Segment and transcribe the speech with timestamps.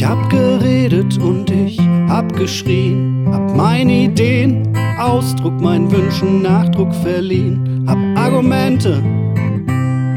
[0.00, 1.78] Ich hab geredet und ich
[2.08, 4.66] hab geschrien, hab meine Ideen,
[4.98, 9.02] Ausdruck meinen Wünschen Nachdruck verliehen, hab Argumente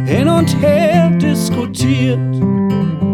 [0.06, 2.18] hin und her diskutiert,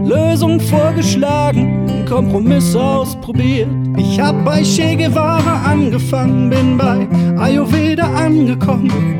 [0.05, 3.69] Lösungen vorgeschlagen, Kompromisse ausprobiert.
[3.97, 7.07] Ich hab bei Che Guevara angefangen, bin bei
[7.39, 9.17] Ayurveda angekommen.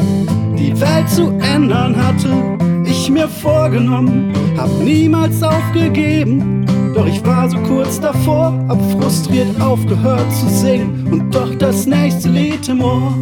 [0.56, 2.30] Die Welt zu ändern hatte
[2.86, 6.59] ich mir vorgenommen, hab niemals aufgegeben.
[7.00, 12.28] Doch ich war so kurz davor, hab frustriert aufgehört zu singen und doch das nächste
[12.28, 13.14] Lied im Ohr.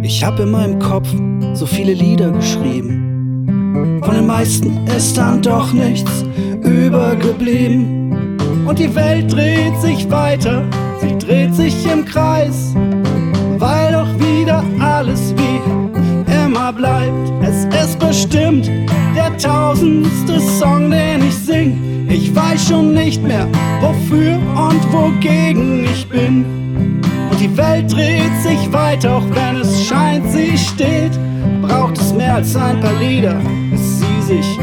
[0.00, 1.06] Ich hab in meinem Kopf
[1.52, 4.00] so viele Lieder geschrieben.
[4.02, 6.24] Von den meisten ist dann doch nichts
[6.62, 8.38] übergeblieben.
[8.66, 10.62] Und die Welt dreht sich weiter,
[11.02, 12.74] sie dreht sich im Kreis,
[13.58, 17.32] weil doch wieder alles wie immer bleibt.
[17.42, 18.66] Es ist bestimmt
[19.14, 21.89] der tausendste Song, den ich sing.
[22.70, 23.48] Schon nicht mehr,
[23.80, 26.44] wofür und wogegen ich bin.
[27.28, 31.18] Und die Welt dreht sich weiter, auch wenn es scheint, sie steht.
[31.62, 33.40] Braucht es mehr als ein paar Lieder,
[33.72, 34.59] bis sie sich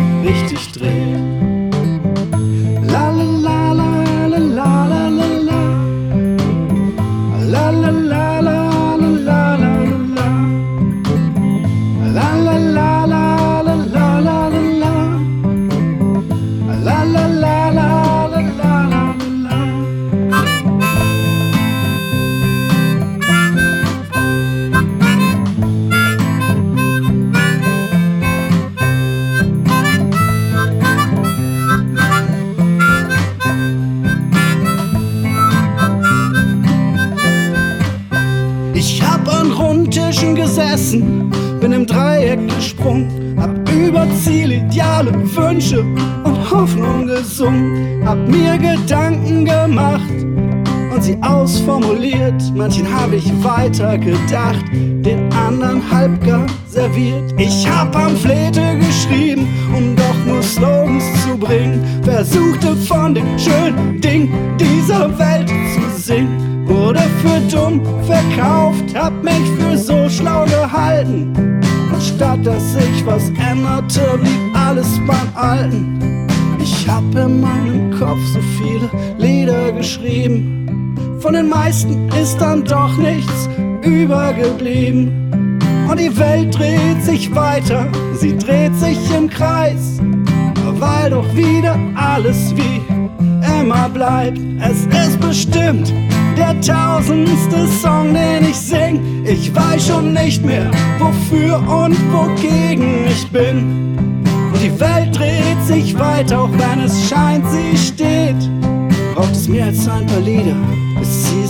[39.28, 45.82] hab an Rundtischen gesessen, bin im Dreieck gesprungen, hab über Ziele, Ideale, Wünsche
[46.24, 50.10] und Hoffnung gesungen, hab mir Gedanken gemacht
[50.94, 52.42] und sie ausformuliert.
[52.56, 57.34] Manchen hab ich weiter gedacht, den anderen halbgar serviert.
[57.38, 64.30] Ich hab Pamphlete geschrieben, um doch nur Slogans zu bringen, versuchte von den schönen Dingen
[64.58, 66.47] dieser Welt zu singen.
[67.28, 71.34] Für dumm verkauft, hab mich für so schlau gehalten.
[71.92, 76.28] Und statt dass sich was änderte, blieb alles beim Alten.
[76.62, 80.96] Ich hab in meinem Kopf so viele Lieder geschrieben.
[81.20, 83.50] Von den meisten ist dann doch nichts
[83.82, 85.60] übergeblieben.
[85.90, 90.00] Und die Welt dreht sich weiter, sie dreht sich im Kreis.
[90.80, 92.97] Weil doch wieder alles wie
[93.68, 94.40] immer bleibt.
[94.62, 95.94] Es ist bestimmt
[96.38, 99.26] der tausendste Song, den ich sing.
[99.26, 104.24] Ich weiß schon nicht mehr, wofür und wogegen ich bin.
[104.54, 108.38] Und die Welt dreht sich weiter, auch wenn es scheint, sie steht.
[109.14, 110.56] Braucht es mehr als ein paar Lieder,
[110.98, 111.47] bis sie.